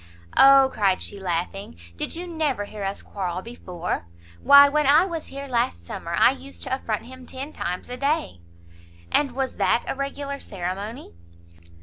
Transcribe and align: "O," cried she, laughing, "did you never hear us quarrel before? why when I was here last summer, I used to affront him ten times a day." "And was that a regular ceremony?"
"O," 0.35 0.71
cried 0.73 0.99
she, 0.99 1.19
laughing, 1.19 1.77
"did 1.95 2.15
you 2.15 2.25
never 2.25 2.65
hear 2.65 2.83
us 2.83 3.03
quarrel 3.03 3.43
before? 3.43 4.07
why 4.41 4.67
when 4.67 4.87
I 4.87 5.05
was 5.05 5.27
here 5.27 5.45
last 5.47 5.85
summer, 5.85 6.15
I 6.15 6.31
used 6.31 6.63
to 6.63 6.73
affront 6.73 7.05
him 7.05 7.27
ten 7.27 7.53
times 7.53 7.87
a 7.87 7.97
day." 7.97 8.41
"And 9.11 9.33
was 9.33 9.57
that 9.57 9.83
a 9.87 9.93
regular 9.93 10.39
ceremony?" 10.39 11.13